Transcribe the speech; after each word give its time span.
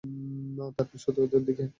তার 0.75 0.85
পিঠ 0.89 0.99
শত্রুদের 1.03 1.41
দিকে। 1.45 1.63